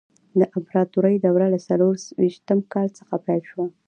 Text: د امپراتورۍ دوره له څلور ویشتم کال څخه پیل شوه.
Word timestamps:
د 0.39 0.41
امپراتورۍ 0.57 1.15
دوره 1.25 1.47
له 1.53 1.59
څلور 1.67 1.95
ویشتم 2.19 2.59
کال 2.73 2.87
څخه 2.99 3.15
پیل 3.25 3.41
شوه. 3.49 3.65